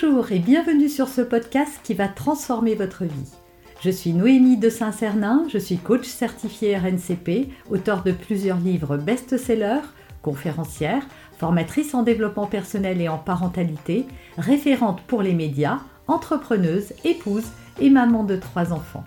Bonjour 0.00 0.30
et 0.30 0.38
bienvenue 0.38 0.88
sur 0.88 1.08
ce 1.08 1.22
podcast 1.22 1.80
qui 1.82 1.92
va 1.92 2.06
transformer 2.06 2.76
votre 2.76 3.02
vie. 3.04 3.32
Je 3.80 3.90
suis 3.90 4.12
Noémie 4.12 4.56
de 4.56 4.68
Saint-Cernin, 4.68 5.44
je 5.48 5.58
suis 5.58 5.76
coach 5.76 6.06
certifié 6.06 6.76
RNCP, 6.76 7.48
auteur 7.68 8.04
de 8.04 8.12
plusieurs 8.12 8.58
livres 8.58 8.96
best-sellers, 8.96 9.88
conférencière, 10.22 11.02
formatrice 11.38 11.94
en 11.94 12.04
développement 12.04 12.46
personnel 12.46 13.00
et 13.00 13.08
en 13.08 13.18
parentalité, 13.18 14.06
référente 14.36 15.00
pour 15.02 15.20
les 15.20 15.34
médias, 15.34 15.80
entrepreneuse, 16.06 16.92
épouse 17.02 17.46
et 17.80 17.90
maman 17.90 18.22
de 18.22 18.36
trois 18.36 18.72
enfants. 18.72 19.04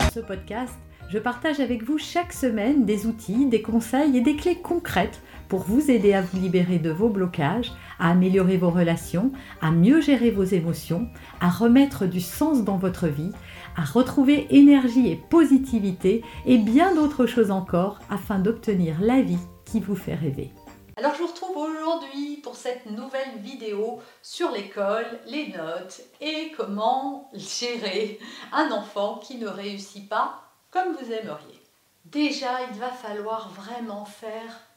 Dans 0.00 0.10
ce 0.12 0.20
podcast, 0.20 0.76
je 1.08 1.18
partage 1.18 1.58
avec 1.58 1.84
vous 1.84 1.96
chaque 1.96 2.34
semaine 2.34 2.84
des 2.84 3.06
outils, 3.06 3.46
des 3.46 3.62
conseils 3.62 4.16
et 4.18 4.20
des 4.20 4.36
clés 4.36 4.58
concrètes 4.62 5.22
pour 5.50 5.64
vous 5.64 5.90
aider 5.90 6.14
à 6.14 6.22
vous 6.22 6.38
libérer 6.38 6.78
de 6.78 6.90
vos 6.90 7.08
blocages, 7.08 7.72
à 7.98 8.10
améliorer 8.10 8.56
vos 8.56 8.70
relations, 8.70 9.32
à 9.60 9.72
mieux 9.72 10.00
gérer 10.00 10.30
vos 10.30 10.44
émotions, 10.44 11.08
à 11.40 11.50
remettre 11.50 12.06
du 12.06 12.20
sens 12.20 12.62
dans 12.62 12.76
votre 12.78 13.08
vie, 13.08 13.32
à 13.76 13.84
retrouver 13.84 14.46
énergie 14.50 15.10
et 15.10 15.16
positivité 15.16 16.22
et 16.46 16.56
bien 16.56 16.94
d'autres 16.94 17.26
choses 17.26 17.50
encore 17.50 17.98
afin 18.10 18.38
d'obtenir 18.38 19.00
la 19.00 19.22
vie 19.22 19.40
qui 19.64 19.80
vous 19.80 19.96
fait 19.96 20.14
rêver. 20.14 20.52
Alors 20.96 21.14
je 21.14 21.22
vous 21.22 21.28
retrouve 21.28 21.56
aujourd'hui 21.56 22.36
pour 22.44 22.54
cette 22.54 22.86
nouvelle 22.86 23.40
vidéo 23.42 23.98
sur 24.22 24.52
l'école, 24.52 25.06
les 25.26 25.48
notes 25.48 26.00
et 26.20 26.52
comment 26.56 27.28
gérer 27.34 28.20
un 28.52 28.70
enfant 28.70 29.18
qui 29.18 29.36
ne 29.38 29.48
réussit 29.48 30.08
pas 30.08 30.42
comme 30.70 30.92
vous 30.92 31.12
aimeriez. 31.12 31.60
Déjà, 32.04 32.62
il 32.72 32.78
va 32.78 32.90
falloir 32.90 33.50
vraiment 33.50 34.04
faire 34.04 34.69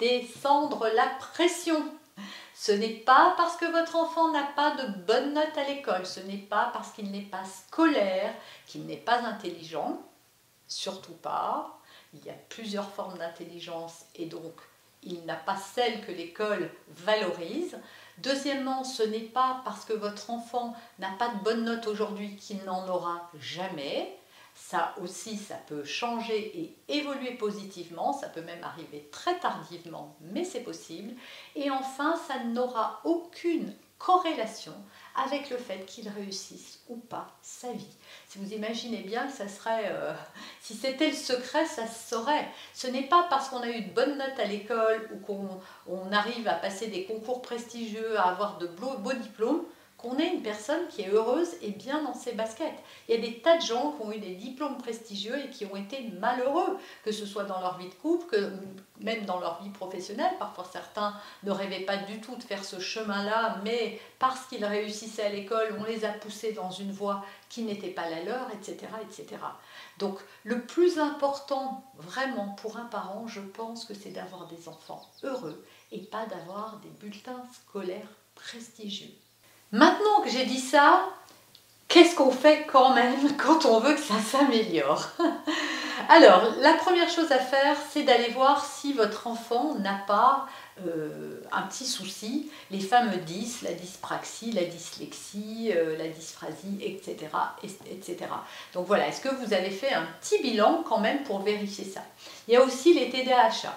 descendre 0.00 0.88
la 0.94 1.06
pression. 1.20 1.84
Ce 2.54 2.72
n'est 2.72 2.88
pas 2.88 3.34
parce 3.36 3.56
que 3.56 3.70
votre 3.70 3.96
enfant 3.96 4.32
n'a 4.32 4.44
pas 4.44 4.72
de 4.72 4.86
bonnes 5.06 5.34
notes 5.34 5.56
à 5.56 5.64
l'école, 5.64 6.04
ce 6.04 6.20
n'est 6.20 6.36
pas 6.36 6.70
parce 6.72 6.90
qu'il 6.92 7.10
n'est 7.10 7.20
pas 7.20 7.44
scolaire, 7.44 8.34
qu'il 8.66 8.84
n'est 8.86 8.96
pas 8.96 9.22
intelligent, 9.22 10.02
surtout 10.66 11.14
pas. 11.14 11.78
Il 12.12 12.24
y 12.24 12.30
a 12.30 12.34
plusieurs 12.48 12.90
formes 12.90 13.18
d'intelligence 13.18 14.04
et 14.16 14.26
donc 14.26 14.52
il 15.02 15.24
n'a 15.24 15.36
pas 15.36 15.56
celle 15.56 16.04
que 16.04 16.12
l'école 16.12 16.70
valorise. 16.88 17.78
Deuxièmement, 18.18 18.84
ce 18.84 19.02
n'est 19.02 19.20
pas 19.20 19.62
parce 19.64 19.84
que 19.86 19.94
votre 19.94 20.30
enfant 20.30 20.74
n'a 20.98 21.10
pas 21.18 21.28
de 21.28 21.42
bonnes 21.42 21.64
notes 21.64 21.86
aujourd'hui 21.86 22.36
qu'il 22.36 22.62
n'en 22.64 22.86
aura 22.88 23.30
jamais. 23.38 24.19
Ça 24.54 24.94
aussi, 25.02 25.36
ça 25.36 25.56
peut 25.66 25.84
changer 25.84 26.58
et 26.58 26.76
évoluer 26.88 27.32
positivement, 27.32 28.12
ça 28.12 28.28
peut 28.28 28.42
même 28.42 28.62
arriver 28.62 29.08
très 29.10 29.38
tardivement, 29.38 30.16
mais 30.20 30.44
c'est 30.44 30.60
possible. 30.60 31.14
Et 31.56 31.70
enfin, 31.70 32.16
ça 32.28 32.44
n'aura 32.44 33.00
aucune 33.04 33.74
corrélation 34.00 34.72
avec 35.14 35.50
le 35.50 35.58
fait 35.58 35.84
qu'il 35.84 36.08
réussisse 36.08 36.80
ou 36.88 36.96
pas 36.96 37.28
sa 37.42 37.70
vie. 37.72 37.96
Si 38.28 38.38
vous 38.38 38.52
imaginez 38.52 39.02
bien 39.02 39.26
que 39.26 39.32
ça 39.32 39.46
serait, 39.46 39.90
euh, 39.90 40.14
si 40.60 40.74
c'était 40.74 41.10
le 41.10 41.16
secret, 41.16 41.66
ça 41.66 41.86
se 41.86 42.08
saurait. 42.08 42.48
Ce 42.72 42.86
n'est 42.86 43.06
pas 43.06 43.26
parce 43.28 43.50
qu'on 43.50 43.60
a 43.60 43.68
eu 43.68 43.82
de 43.82 43.92
bonnes 43.92 44.16
notes 44.16 44.38
à 44.38 44.46
l'école 44.46 45.10
ou 45.12 45.18
qu'on 45.18 46.12
arrive 46.12 46.48
à 46.48 46.54
passer 46.54 46.86
des 46.86 47.04
concours 47.04 47.42
prestigieux, 47.42 48.18
à 48.18 48.30
avoir 48.30 48.58
de 48.58 48.66
beaux 48.68 49.12
diplômes, 49.12 49.64
qu'on 50.00 50.18
ait 50.18 50.34
une 50.34 50.42
personne 50.42 50.88
qui 50.88 51.02
est 51.02 51.10
heureuse 51.10 51.48
et 51.62 51.70
bien 51.70 52.02
dans 52.02 52.14
ses 52.14 52.32
baskets. 52.32 52.72
Il 53.08 53.14
y 53.14 53.18
a 53.18 53.20
des 53.20 53.40
tas 53.40 53.58
de 53.58 53.62
gens 53.62 53.92
qui 53.92 54.06
ont 54.06 54.12
eu 54.12 54.18
des 54.18 54.34
diplômes 54.34 54.78
prestigieux 54.78 55.36
et 55.38 55.50
qui 55.50 55.66
ont 55.66 55.76
été 55.76 56.10
malheureux, 56.20 56.78
que 57.04 57.12
ce 57.12 57.26
soit 57.26 57.44
dans 57.44 57.60
leur 57.60 57.76
vie 57.78 57.88
de 57.88 57.94
couple, 57.94 58.26
que 58.26 58.50
même 59.00 59.24
dans 59.26 59.38
leur 59.40 59.62
vie 59.62 59.70
professionnelle. 59.70 60.32
Parfois 60.38 60.64
certains 60.70 61.14
ne 61.42 61.50
rêvaient 61.50 61.84
pas 61.84 61.98
du 61.98 62.20
tout 62.20 62.34
de 62.36 62.42
faire 62.42 62.64
ce 62.64 62.78
chemin-là, 62.78 63.60
mais 63.64 64.00
parce 64.18 64.46
qu'ils 64.46 64.64
réussissaient 64.64 65.24
à 65.24 65.30
l'école, 65.30 65.76
on 65.78 65.84
les 65.84 66.04
a 66.04 66.12
poussés 66.12 66.52
dans 66.52 66.70
une 66.70 66.92
voie 66.92 67.24
qui 67.48 67.62
n'était 67.62 67.90
pas 67.90 68.08
la 68.08 68.22
leur, 68.22 68.48
etc., 68.54 68.86
etc. 69.02 69.36
Donc 69.98 70.18
le 70.44 70.62
plus 70.62 70.98
important 70.98 71.84
vraiment 71.98 72.48
pour 72.50 72.76
un 72.78 72.86
parent, 72.86 73.26
je 73.26 73.40
pense 73.40 73.84
que 73.84 73.94
c'est 73.94 74.10
d'avoir 74.10 74.46
des 74.46 74.68
enfants 74.68 75.02
heureux 75.22 75.64
et 75.92 75.98
pas 75.98 76.24
d'avoir 76.26 76.78
des 76.80 76.88
bulletins 76.88 77.42
scolaires 77.52 78.08
prestigieux. 78.34 79.10
Maintenant 79.72 80.20
que 80.24 80.30
j'ai 80.30 80.46
dit 80.46 80.58
ça, 80.58 81.08
qu'est-ce 81.88 82.16
qu'on 82.16 82.32
fait 82.32 82.66
quand 82.70 82.94
même 82.94 83.36
quand 83.38 83.66
on 83.66 83.80
veut 83.80 83.94
que 83.94 84.00
ça 84.00 84.18
s'améliore 84.18 85.10
Alors, 86.08 86.42
la 86.60 86.72
première 86.74 87.08
chose 87.08 87.30
à 87.30 87.38
faire, 87.38 87.76
c'est 87.92 88.02
d'aller 88.02 88.30
voir 88.30 88.64
si 88.64 88.92
votre 88.94 89.28
enfant 89.28 89.74
n'a 89.74 90.00
pas 90.08 90.48
euh, 90.86 91.40
un 91.52 91.62
petit 91.62 91.86
souci, 91.86 92.50
les 92.70 92.80
fameux 92.80 93.18
10, 93.18 93.62
la 93.62 93.72
dyspraxie, 93.74 94.50
la 94.50 94.64
dyslexie, 94.64 95.70
euh, 95.72 95.96
la 95.96 96.08
dysphasie, 96.08 96.78
etc., 96.80 97.28
etc. 97.62 98.16
Donc 98.74 98.86
voilà, 98.86 99.06
est-ce 99.06 99.20
que 99.20 99.28
vous 99.28 99.52
avez 99.52 99.70
fait 99.70 99.92
un 99.92 100.06
petit 100.20 100.42
bilan 100.42 100.82
quand 100.88 100.98
même 100.98 101.22
pour 101.22 101.42
vérifier 101.42 101.84
ça? 101.84 102.00
Il 102.48 102.54
y 102.54 102.56
a 102.56 102.62
aussi 102.62 102.94
les 102.94 103.10
TDAH. 103.10 103.68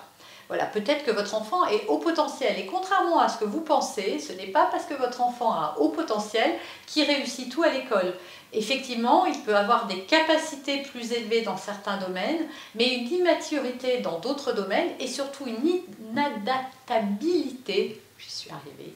Voilà, 0.54 0.68
peut-être 0.68 1.04
que 1.04 1.10
votre 1.10 1.34
enfant 1.34 1.66
est 1.66 1.88
haut 1.88 1.98
potentiel. 1.98 2.60
Et 2.60 2.68
contrairement 2.68 3.18
à 3.18 3.28
ce 3.28 3.40
que 3.40 3.44
vous 3.44 3.62
pensez, 3.62 4.20
ce 4.20 4.34
n'est 4.34 4.52
pas 4.52 4.68
parce 4.72 4.86
que 4.86 4.94
votre 4.94 5.22
enfant 5.22 5.52
a 5.52 5.76
haut 5.80 5.90
potentiel 5.90 6.54
qu'il 6.86 7.06
réussit 7.06 7.52
tout 7.52 7.64
à 7.64 7.70
l'école. 7.70 8.14
Effectivement, 8.52 9.26
il 9.26 9.40
peut 9.40 9.56
avoir 9.56 9.88
des 9.88 10.02
capacités 10.02 10.84
plus 10.84 11.12
élevées 11.12 11.42
dans 11.42 11.58
certains 11.58 11.98
domaines, 11.98 12.46
mais 12.76 12.94
une 12.98 13.08
immaturité 13.08 13.98
dans 14.02 14.20
d'autres 14.20 14.54
domaines 14.54 14.92
et 15.00 15.08
surtout 15.08 15.48
une 15.48 15.82
inadaptabilité. 16.12 18.00
J'y 18.20 18.30
suis 18.30 18.52
arrivée. 18.52 18.94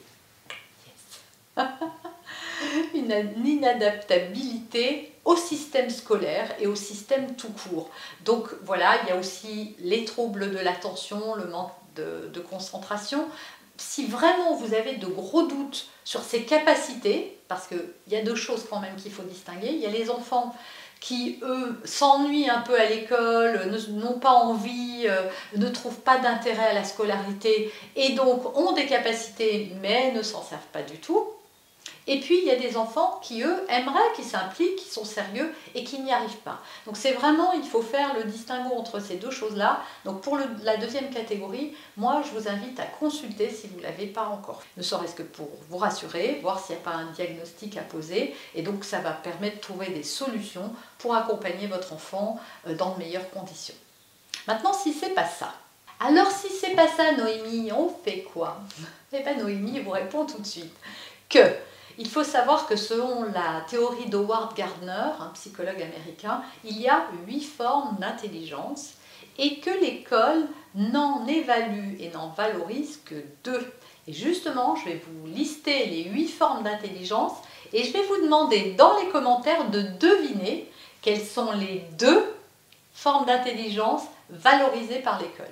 Yes. 1.56 1.66
une 2.94 3.32
inadaptabilité 3.44 5.12
au 5.28 5.36
système 5.36 5.90
scolaire 5.90 6.54
et 6.58 6.66
au 6.66 6.74
système 6.74 7.36
tout 7.36 7.50
court. 7.50 7.90
Donc 8.24 8.48
voilà, 8.64 8.98
il 9.02 9.10
y 9.10 9.12
a 9.12 9.16
aussi 9.16 9.76
les 9.78 10.06
troubles 10.06 10.50
de 10.50 10.56
l'attention, 10.56 11.34
le 11.34 11.44
manque 11.44 11.70
de, 11.96 12.40
concentration. 12.40 13.26
Si 13.76 14.06
vraiment 14.06 14.54
vous 14.54 14.72
avez 14.72 14.94
de 14.94 15.06
gros 15.06 15.42
doutes 15.42 15.88
sur 16.04 16.22
ces 16.22 16.44
capacités, 16.44 17.38
parce 17.46 17.66
qu'il 17.66 17.78
y 18.06 18.16
a 18.16 18.22
deux 18.22 18.36
choses 18.36 18.64
quand 18.70 18.80
même 18.80 18.96
qu'il 18.96 19.12
faut 19.12 19.22
distinguer, 19.22 19.68
il 19.68 19.80
y 19.80 19.86
a 19.86 19.90
les 19.90 20.08
enfants 20.08 20.56
qui, 20.98 21.38
eux, 21.42 21.78
s'ennuient 21.84 22.48
un 22.48 22.62
peu 22.62 22.80
à 22.80 22.86
l'école, 22.86 23.70
n'ont 23.90 24.18
pas 24.18 24.32
envie, 24.32 25.04
euh, 25.06 25.24
ne 25.56 25.68
trouvent 25.68 26.00
pas 26.00 26.18
d'intérêt 26.18 26.68
à 26.68 26.72
la 26.72 26.84
scolarité 26.84 27.70
et 27.96 28.14
donc 28.14 28.56
ont 28.56 28.72
des 28.72 28.86
capacités 28.86 29.72
mais 29.82 30.10
ne 30.12 30.22
s'en 30.22 30.42
servent 30.42 30.72
pas 30.72 30.82
du 30.82 30.96
tout. 30.96 31.28
Et 32.06 32.20
puis, 32.20 32.38
il 32.38 32.44
y 32.44 32.50
a 32.50 32.56
des 32.56 32.76
enfants 32.76 33.20
qui, 33.22 33.42
eux, 33.42 33.66
aimeraient, 33.68 34.12
qui 34.16 34.24
s'impliquent, 34.24 34.76
qui 34.76 34.88
sont 34.88 35.04
sérieux 35.04 35.54
et 35.74 35.84
qui 35.84 36.00
n'y 36.00 36.12
arrivent 36.12 36.38
pas. 36.38 36.60
Donc, 36.86 36.96
c'est 36.96 37.12
vraiment, 37.12 37.52
il 37.52 37.62
faut 37.62 37.82
faire 37.82 38.14
le 38.14 38.24
distinguo 38.24 38.74
entre 38.74 39.00
ces 39.00 39.16
deux 39.16 39.30
choses-là. 39.30 39.82
Donc, 40.04 40.22
pour 40.22 40.38
la 40.62 40.76
deuxième 40.78 41.10
catégorie, 41.10 41.76
moi, 41.96 42.22
je 42.24 42.38
vous 42.38 42.48
invite 42.48 42.80
à 42.80 42.84
consulter 42.84 43.50
si 43.50 43.66
vous 43.66 43.76
ne 43.78 43.82
l'avez 43.82 44.06
pas 44.06 44.26
encore 44.26 44.62
Ne 44.76 44.82
serait-ce 44.82 45.14
que 45.14 45.22
pour 45.22 45.48
vous 45.68 45.78
rassurer, 45.78 46.38
voir 46.42 46.58
s'il 46.58 46.76
n'y 46.76 46.80
a 46.80 46.84
pas 46.84 46.96
un 46.96 47.10
diagnostic 47.12 47.76
à 47.76 47.82
poser. 47.82 48.34
Et 48.54 48.62
donc, 48.62 48.84
ça 48.84 49.00
va 49.00 49.12
permettre 49.12 49.56
de 49.56 49.60
trouver 49.60 49.88
des 49.88 50.02
solutions 50.02 50.72
pour 50.98 51.14
accompagner 51.14 51.66
votre 51.66 51.92
enfant 51.92 52.40
euh, 52.66 52.74
dans 52.74 52.94
de 52.94 52.98
meilleures 52.98 53.28
conditions. 53.30 53.74
Maintenant, 54.46 54.72
si 54.72 54.94
c'est 54.94 55.14
pas 55.14 55.26
ça, 55.26 55.52
alors 56.00 56.30
si 56.30 56.48
c'est 56.48 56.74
pas 56.74 56.86
ça, 56.88 57.12
Noémie, 57.12 57.72
on 57.72 57.88
fait 57.88 58.22
quoi? 58.32 58.60
Eh 59.12 59.20
bien, 59.20 59.34
Noémie 59.34 59.80
vous 59.80 59.90
répond 59.90 60.24
tout 60.24 60.38
de 60.38 60.46
suite 60.46 60.74
que 61.28 61.40
il 61.98 62.08
faut 62.08 62.24
savoir 62.24 62.66
que 62.66 62.76
selon 62.76 63.24
la 63.24 63.62
théorie 63.68 64.06
d'Howard 64.06 64.54
Gardner, 64.56 65.10
un 65.20 65.30
psychologue 65.34 65.82
américain, 65.82 66.42
il 66.64 66.80
y 66.80 66.88
a 66.88 67.06
huit 67.26 67.42
formes 67.42 67.96
d'intelligence 67.98 68.94
et 69.36 69.58
que 69.58 69.70
l'école 69.70 70.46
n'en 70.76 71.26
évalue 71.26 71.96
et 72.00 72.10
n'en 72.10 72.28
valorise 72.28 73.00
que 73.04 73.16
deux. 73.42 73.66
Et 74.06 74.12
justement, 74.12 74.76
je 74.76 74.86
vais 74.86 75.02
vous 75.06 75.26
lister 75.26 75.86
les 75.86 76.04
huit 76.04 76.28
formes 76.28 76.62
d'intelligence 76.62 77.32
et 77.72 77.82
je 77.82 77.92
vais 77.92 78.02
vous 78.04 78.22
demander 78.22 78.74
dans 78.78 78.96
les 78.98 79.08
commentaires 79.08 79.68
de 79.68 79.82
deviner 79.82 80.70
quelles 81.02 81.24
sont 81.24 81.52
les 81.52 81.84
deux 81.98 82.24
formes 82.92 83.26
d'intelligence 83.26 84.02
valorisées 84.30 85.00
par 85.00 85.20
l'école. 85.20 85.46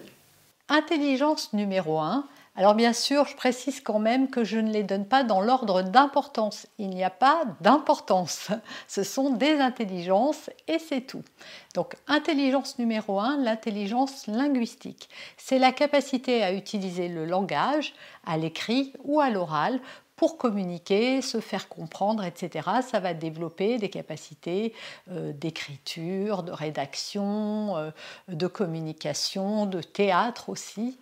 Intelligence 0.69 1.53
numéro 1.53 1.99
1, 1.99 2.25
alors 2.56 2.75
bien 2.75 2.94
sûr, 2.94 3.26
je 3.26 3.37
précise 3.37 3.82
quand 3.82 3.99
même 3.99 4.31
que 4.31 4.43
je 4.43 4.58
ne 4.58 4.73
les 4.73 4.82
donne 4.82 5.05
pas 5.05 5.25
dans 5.25 5.43
l'ordre 5.43 5.82
d'importance. 5.82 6.67
Il 6.79 6.88
n'y 6.88 7.05
a 7.05 7.11
pas 7.11 7.43
d'importance. 7.61 8.49
Ce 8.88 9.03
sont 9.03 9.31
des 9.31 9.58
intelligences 9.58 10.49
et 10.67 10.79
c'est 10.79 11.03
tout. 11.03 11.23
Donc 11.75 11.97
intelligence 12.08 12.79
numéro 12.79 13.20
1, 13.20 13.43
l'intelligence 13.43 14.26
linguistique. 14.26 15.11
C'est 15.37 15.58
la 15.58 15.70
capacité 15.70 16.43
à 16.43 16.55
utiliser 16.55 17.08
le 17.08 17.26
langage 17.26 17.94
à 18.25 18.38
l'écrit 18.38 18.94
ou 19.05 19.20
à 19.20 19.29
l'oral 19.29 19.79
pour 20.17 20.38
communiquer, 20.38 21.20
se 21.20 21.41
faire 21.41 21.69
comprendre, 21.69 22.25
etc. 22.25 22.70
Ça 22.81 23.00
va 23.00 23.12
développer 23.12 23.76
des 23.76 23.91
capacités 23.91 24.73
euh, 25.11 25.32
d'écriture, 25.35 26.43
de 26.43 26.53
rédaction, 26.53 27.76
euh, 27.76 27.91
de 28.29 28.47
communication, 28.47 29.67
de 29.67 29.82
théâtre 29.82 30.49
aussi. 30.49 30.97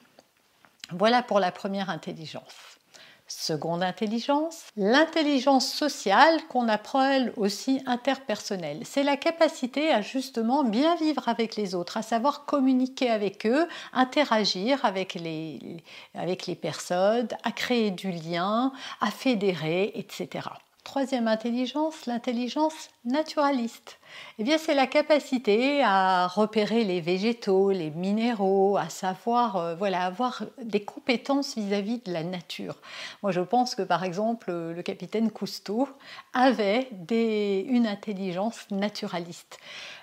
Voilà 0.90 1.22
pour 1.22 1.40
la 1.40 1.52
première 1.52 1.90
intelligence. 1.90 2.78
Seconde 3.26 3.82
intelligence, 3.82 4.64
l'intelligence 4.76 5.66
sociale 5.72 6.46
qu'on 6.48 6.68
appelle 6.68 7.32
aussi 7.38 7.80
interpersonnelle. 7.86 8.82
C'est 8.84 9.02
la 9.02 9.16
capacité 9.16 9.90
à 9.90 10.02
justement 10.02 10.62
bien 10.62 10.94
vivre 10.96 11.26
avec 11.26 11.56
les 11.56 11.74
autres, 11.74 11.96
à 11.96 12.02
savoir 12.02 12.44
communiquer 12.44 13.08
avec 13.08 13.46
eux, 13.46 13.66
interagir 13.94 14.84
avec 14.84 15.14
les, 15.14 15.82
avec 16.14 16.46
les 16.46 16.54
personnes, 16.54 17.28
à 17.44 17.52
créer 17.52 17.90
du 17.90 18.10
lien, 18.10 18.72
à 19.00 19.10
fédérer, 19.10 19.92
etc. 19.94 20.48
Troisième 20.84 21.26
intelligence, 21.26 22.04
l'intelligence 22.04 22.90
naturaliste. 23.06 23.98
Eh 24.38 24.44
bien, 24.44 24.58
c'est 24.58 24.74
la 24.74 24.86
capacité 24.86 25.82
à 25.84 26.26
repérer 26.26 26.84
les 26.84 27.00
végétaux, 27.00 27.70
les 27.70 27.90
minéraux, 27.90 28.76
à 28.76 28.88
savoir, 28.88 29.56
euh, 29.56 29.74
voilà, 29.74 30.04
avoir 30.04 30.42
des 30.62 30.84
compétences 30.84 31.56
vis-à-vis 31.56 32.00
de 32.04 32.12
la 32.12 32.24
nature. 32.24 32.76
Moi, 33.22 33.30
je 33.30 33.40
pense 33.40 33.74
que, 33.74 33.82
par 33.82 34.02
exemple, 34.02 34.50
le 34.52 34.82
capitaine 34.82 35.30
Cousteau 35.30 35.88
avait 36.32 36.88
une 37.10 37.86
intelligence 37.86 38.66
naturaliste. 38.70 39.58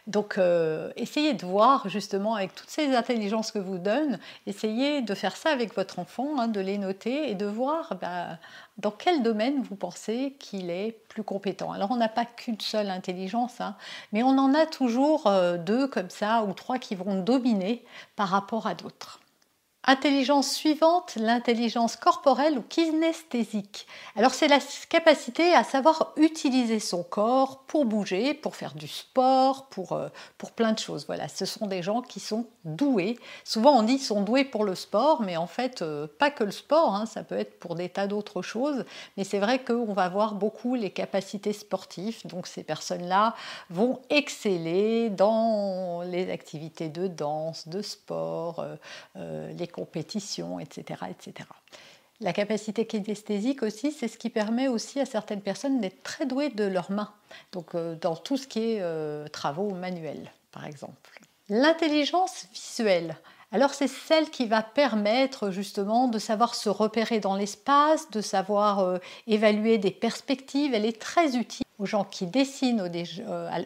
Donc, 0.07 0.37
euh, 0.37 0.91
essayez 0.95 1.33
de 1.33 1.45
voir 1.45 1.87
justement 1.87 2.35
avec 2.35 2.55
toutes 2.55 2.69
ces 2.69 2.95
intelligences 2.95 3.51
que 3.51 3.59
vous 3.59 3.77
donne, 3.77 4.19
essayez 4.47 5.01
de 5.01 5.13
faire 5.13 5.35
ça 5.35 5.51
avec 5.51 5.75
votre 5.75 5.99
enfant, 5.99 6.39
hein, 6.39 6.47
de 6.47 6.59
les 6.59 6.77
noter 6.77 7.29
et 7.29 7.35
de 7.35 7.45
voir 7.45 7.95
bah, 8.01 8.39
dans 8.77 8.91
quel 8.91 9.21
domaine 9.21 9.61
vous 9.61 9.75
pensez 9.75 10.35
qu'il 10.39 10.71
est 10.71 10.97
plus 11.07 11.23
compétent. 11.23 11.71
Alors, 11.71 11.91
on 11.91 11.97
n'a 11.97 12.09
pas 12.09 12.25
qu'une 12.25 12.59
seule 12.59 12.89
intelligence, 12.89 13.61
hein, 13.61 13.75
mais 14.11 14.23
on 14.23 14.37
en 14.37 14.53
a 14.53 14.65
toujours 14.65 15.27
euh, 15.27 15.57
deux 15.57 15.87
comme 15.87 16.09
ça 16.09 16.43
ou 16.43 16.53
trois 16.53 16.77
qui 16.77 16.95
vont 16.95 17.21
dominer 17.21 17.85
par 18.15 18.29
rapport 18.29 18.67
à 18.67 18.75
d'autres. 18.75 19.19
Intelligence 19.83 20.51
suivante, 20.51 21.15
l'intelligence 21.15 21.95
corporelle 21.95 22.59
ou 22.59 22.61
kinesthésique. 22.61 23.87
Alors 24.15 24.31
c'est 24.35 24.47
la 24.47 24.59
capacité 24.89 25.55
à 25.55 25.63
savoir 25.63 26.13
utiliser 26.17 26.79
son 26.79 27.01
corps 27.01 27.63
pour 27.65 27.85
bouger, 27.85 28.35
pour 28.35 28.55
faire 28.55 28.75
du 28.75 28.87
sport, 28.87 29.65
pour, 29.69 29.93
euh, 29.93 30.09
pour 30.37 30.51
plein 30.51 30.73
de 30.73 30.77
choses. 30.77 31.07
Voilà, 31.07 31.27
ce 31.27 31.45
sont 31.45 31.65
des 31.65 31.81
gens 31.81 32.03
qui 32.03 32.19
sont 32.19 32.45
doués. 32.63 33.17
Souvent 33.43 33.71
on 33.71 33.81
dit 33.81 33.95
qu'ils 33.95 34.05
sont 34.05 34.21
doués 34.21 34.45
pour 34.45 34.65
le 34.65 34.75
sport, 34.75 35.23
mais 35.23 35.35
en 35.35 35.47
fait 35.47 35.81
euh, 35.81 36.05
pas 36.19 36.29
que 36.29 36.43
le 36.43 36.51
sport, 36.51 36.93
hein, 36.93 37.07
ça 37.07 37.23
peut 37.23 37.39
être 37.39 37.57
pour 37.59 37.73
des 37.73 37.89
tas 37.89 38.05
d'autres 38.05 38.43
choses. 38.43 38.85
Mais 39.17 39.23
c'est 39.23 39.39
vrai 39.39 39.63
qu'on 39.63 39.93
va 39.93 40.09
voir 40.09 40.35
beaucoup 40.35 40.75
les 40.75 40.91
capacités 40.91 41.53
sportives. 41.53 42.19
Donc 42.27 42.45
ces 42.45 42.61
personnes-là 42.61 43.33
vont 43.71 43.99
exceller 44.11 45.09
dans 45.09 46.03
les 46.03 46.29
activités 46.29 46.89
de 46.89 47.07
danse, 47.07 47.67
de 47.67 47.81
sport, 47.81 48.63
euh, 49.15 49.51
les 49.53 49.70
compétition, 49.71 50.59
etc. 50.59 51.01
etc. 51.09 51.47
La 52.21 52.33
capacité 52.33 52.85
kinesthésique 52.85 53.63
aussi, 53.63 53.91
c'est 53.91 54.07
ce 54.07 54.17
qui 54.17 54.29
permet 54.29 54.67
aussi 54.67 54.99
à 54.99 55.07
certaines 55.07 55.41
personnes 55.41 55.81
d'être 55.81 56.03
très 56.03 56.27
douées 56.27 56.49
de 56.49 56.65
leurs 56.65 56.91
mains, 56.91 57.11
donc 57.51 57.73
euh, 57.73 57.95
dans 57.95 58.15
tout 58.15 58.37
ce 58.37 58.45
qui 58.45 58.59
est 58.59 58.77
euh, 58.79 59.27
travaux 59.27 59.71
manuels, 59.71 60.31
par 60.51 60.67
exemple. 60.67 61.19
L'intelligence 61.49 62.45
visuelle. 62.53 63.17
Alors 63.51 63.73
c'est 63.73 63.87
celle 63.87 64.29
qui 64.29 64.45
va 64.45 64.61
permettre 64.61 65.49
justement 65.49 66.07
de 66.07 66.19
savoir 66.19 66.53
se 66.53 66.69
repérer 66.69 67.19
dans 67.19 67.35
l'espace, 67.35 68.11
de 68.11 68.21
savoir 68.21 68.79
euh, 68.79 68.99
évaluer 69.25 69.79
des 69.79 69.91
perspectives. 69.91 70.75
Elle 70.75 70.85
est 70.85 71.01
très 71.01 71.35
utile 71.35 71.65
aux 71.79 71.87
gens 71.87 72.03
qui 72.03 72.27
dessinent 72.27 72.87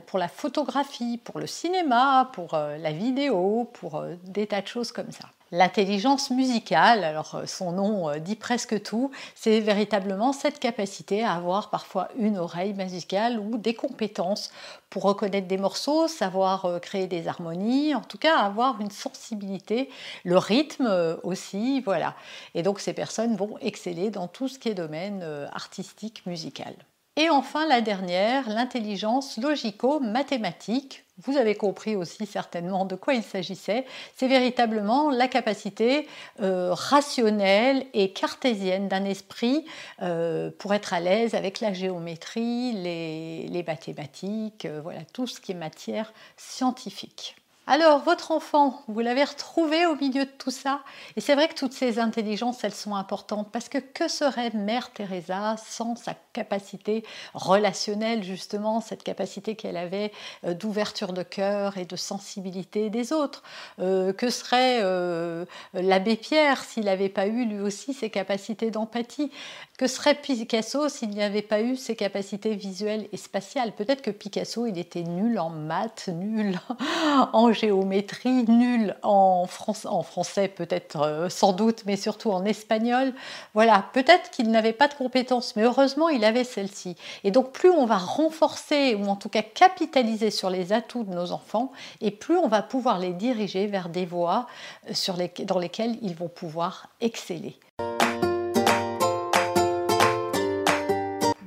pour 0.06 0.18
la 0.18 0.30
photographie, 0.30 1.18
pour 1.22 1.42
le 1.42 1.48
cinéma, 1.48 2.30
pour 2.32 2.54
la 2.54 2.92
vidéo, 2.94 3.70
pour 3.74 4.02
des 4.24 4.48
tas 4.48 4.62
de 4.62 4.68
choses 4.68 4.94
comme 4.94 5.12
ça. 5.12 5.26
L'intelligence 5.52 6.32
musicale, 6.32 7.04
alors 7.04 7.36
euh, 7.36 7.46
son 7.46 7.72
nom 7.74 8.10
euh, 8.10 8.18
dit 8.18 8.36
presque 8.36 8.82
tout, 8.82 9.12
c'est 9.36 9.60
véritablement 9.60 10.34
cette 10.34 10.60
capacité 10.60 11.24
à 11.24 11.34
avoir 11.34 11.70
parfois 11.70 12.10
une 12.18 12.40
oreille 12.40 12.74
musicale 12.74 13.40
ou 13.40 13.58
des 13.58 13.76
compétences 13.76 14.52
pour 14.90 15.04
reconnaître 15.04 15.48
des 15.48 15.58
morceaux, 15.58 16.08
savoir 16.08 16.66
euh, 16.66 16.80
créer 16.80 17.06
des 17.06 17.28
harmonies, 17.28 17.94
en 17.94 18.02
tout 18.02 18.18
cas 18.18 18.40
avoir 18.40 18.82
une 18.82 18.90
sensibilité, 18.90 19.92
le 20.24 20.40
rythme 20.40 21.18
aussi, 21.22 21.80
voilà. 21.82 22.16
Et 22.56 22.64
donc 22.64 22.80
ces 22.80 22.94
personnes 22.94 23.36
vont 23.36 23.58
exceller 23.60 24.10
dans 24.10 24.28
tout 24.28 24.48
ce 24.48 24.58
qui 24.58 24.70
est 24.70 24.74
domaine 24.74 25.24
artistique, 25.54 26.26
musical. 26.26 26.74
Et 27.18 27.30
enfin 27.30 27.66
la 27.68 27.82
dernière, 27.82 28.50
l'intelligence 28.50 29.38
logico-mathématique 29.38 31.06
vous 31.24 31.38
avez 31.38 31.56
compris 31.56 31.96
aussi 31.96 32.26
certainement 32.26 32.86
de 32.86 32.96
quoi 32.96 33.14
il 33.14 33.24
s'agissait. 33.24 33.86
C'est 34.16 34.28
véritablement 34.28 35.10
la 35.10 35.28
capacité 35.28 36.08
euh, 36.42 36.74
rationnelle 36.74 37.86
et 37.94 38.12
cartésienne 38.12 38.90
d'un 38.90 39.06
esprit 39.06 39.66
euh, 40.02 40.52
pour 40.60 40.74
être 40.74 40.94
à 40.94 41.00
l'aise 41.00 41.34
avec 41.34 41.62
la 41.62 41.72
géométrie, 41.72 42.74
les, 42.74 43.64
mathématiques, 43.66 44.66
euh, 44.66 44.82
voilà 44.84 45.02
tout 45.14 45.26
ce 45.26 45.40
qui 45.40 45.54
est 45.54 45.56
matière 45.56 46.14
scientifique. 46.36 47.38
Alors, 47.68 48.04
votre 48.04 48.30
enfant, 48.30 48.84
vous 48.88 49.00
l'avez 49.00 49.24
retrouvé 49.24 49.88
au 49.88 49.96
milieu 49.96 50.26
de 50.26 50.30
tout 50.30 50.52
ça? 50.52 50.82
Et 51.16 51.22
c'est 51.22 51.34
vrai 51.34 51.48
que 51.48 51.56
toutes 51.56 51.74
ces 51.74 51.98
intelligences, 51.98 52.64
elles 52.64 52.76
sont 52.76 52.94
importantes 52.94 53.50
parce 53.52 53.70
que 53.70 53.80
que 53.80 54.08
serait 54.08 54.52
Mère 54.52 54.92
Teresa 54.92 55.56
sans 55.58 55.96
sa 55.96 56.14
capacité 56.34 57.04
relationnelle, 57.34 58.24
justement, 58.24 58.82
cette 58.82 59.02
capacité 59.02 59.56
qu'elle 59.56 59.78
avait 59.78 60.12
euh, 60.46 60.54
d'ouverture 60.54 61.12
de 61.12 61.24
cœur 61.24 61.80
et 61.80 61.86
de 61.86 61.96
sensibilité 61.96 62.92
des 62.92 63.12
autres? 63.12 63.42
Euh, 63.80 64.14
Que 64.14 64.30
serait 64.30 64.82
euh, 64.84 65.46
l'abbé 65.74 66.18
Pierre 66.18 66.64
s'il 66.64 66.86
n'avait 66.86 67.10
pas 67.10 67.26
eu 67.26 67.46
lui 67.46 67.60
aussi 67.62 67.94
ses 67.96 68.12
capacités 68.12 68.70
d'empathie? 68.70 69.32
Que 69.80 69.88
serait 69.88 70.14
Picasso 70.14 70.88
s'il 70.88 71.10
n'y 71.10 71.24
avait 71.24 71.42
pas 71.42 71.62
eu 71.62 71.76
ses 71.76 71.96
capacités 71.96 72.54
visuelles 72.56 73.08
et 73.12 73.18
spatiales? 73.18 73.72
Peut-être 73.72 74.04
que 74.04 74.12
Picasso, 74.12 74.68
il 74.68 74.78
était 74.78 75.04
nul 75.04 75.40
en 75.40 75.50
maths, 75.50 76.10
nul 76.10 76.60
en 77.34 77.55
géométrie, 77.56 78.44
nul 78.48 78.96
en, 79.02 79.48
français 79.48 80.48
peut-être 80.48 81.02
euh, 81.02 81.30
sans 81.30 81.54
doute, 81.54 81.82
mais 81.88 81.96
surtout 81.98 82.30
en 82.30 82.46
espagnol. 82.46 83.14
Voilà, 83.56 83.86
peut-être 83.94 84.30
qu'il 84.30 84.52
n'avait 84.52 84.74
pas 84.74 84.88
de 84.88 84.94
compétences, 84.94 85.56
mais 85.56 85.64
heureusement 85.64 86.10
il 86.10 86.24
avait 86.24 86.44
celle-ci. 86.44 86.96
Et 87.24 87.32
donc 87.32 87.52
plus 87.52 87.72
on 87.72 87.88
va 87.88 87.98
renforcer 87.98 88.94
ou 88.94 89.08
en 89.08 89.16
tout 89.16 89.30
cas 89.30 89.42
capitaliser 89.42 90.30
sur 90.30 90.52
les 90.52 90.72
atouts 90.72 91.04
de 91.04 91.16
nos 91.16 91.32
enfants, 91.32 91.72
et 92.02 92.12
plus 92.12 92.38
on 92.38 92.48
va 92.48 92.62
pouvoir 92.62 93.00
les 93.00 93.14
diriger 93.14 93.66
vers 93.66 93.90
des 93.90 94.06
voies 94.06 94.46
euh, 94.90 95.28
dans 95.46 95.58
lesquelles 95.58 95.98
ils 96.04 96.16
vont 96.16 96.30
pouvoir 96.30 96.90
exceller. 97.02 97.58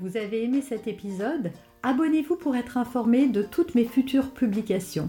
Vous 0.01 0.17
avez 0.17 0.45
aimé 0.45 0.63
cet 0.63 0.87
épisode? 0.87 1.53
Abonnez-vous 1.83 2.37
pour 2.37 2.57
être 2.57 2.77
informé 2.77 3.27
de 3.27 3.43
toutes 3.43 3.75
mes 3.75 3.85
futures 3.85 4.31
publications. 4.31 5.09